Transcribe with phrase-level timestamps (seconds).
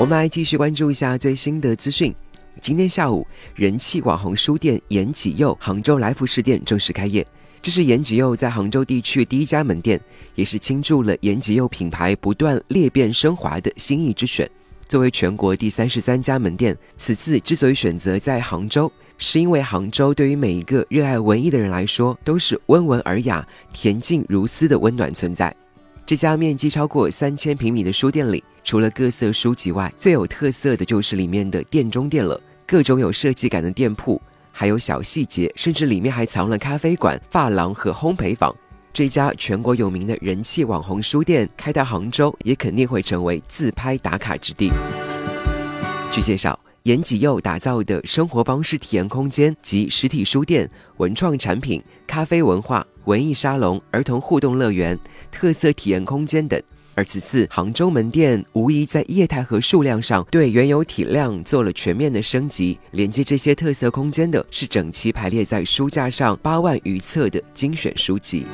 [0.00, 2.14] 我们来继续关注一下最新的资讯。
[2.60, 7.26] 今天下午，人气网红书店延吉佑杭州来福士店正式开业。
[7.60, 10.00] 这是延吉佑在杭州地区第一家门店，
[10.36, 14.48] 也是倾注了延吉佑品牌不断裂变升华的心意之选。
[14.86, 23.44] 作为全国第三十三家门店，此次之所以选择在杭州，是因为杭州对于每一个热爱文艺的人来说，都是温文尔雅、
[23.74, 25.52] 恬静如斯的温暖存在。
[26.08, 32.40] 这家面积超过三千平米的书店里，除了各色书籍外，最有特色的就是里面的店中店了。
[32.66, 34.18] 各种有设计感的店铺，
[34.50, 38.56] 还有小细节，甚至里面还藏了咖啡馆、发廊和烘焙坊。
[38.90, 44.72] 这家全国有名的人气网红书店开到杭州，也肯定会成为自拍打卡之地。
[46.10, 54.98] 据介绍，延吉佑打造的生活方式体验空间及实体书店、文创产品、咖啡文化、文艺沙龙、儿童互动乐园、
[55.30, 56.58] 特色体验空间等。
[56.94, 62.78] 而此次杭州门店无疑在业态和数量上对原有体量做了全面的升级。
[62.92, 68.46] 连接这些特色空间的是整齐排列在书架上八万余册的精选书籍。